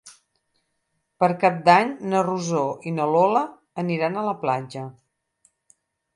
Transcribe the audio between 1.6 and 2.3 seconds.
d'Any na